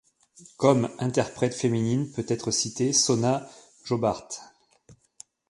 Comme 0.57 0.89
interprète 0.97 1.53
féminine 1.53 2.11
peut 2.11 2.25
être 2.27 2.49
citée 2.49 2.91
Sona 2.91 3.47
Jobarteh. 3.85 4.39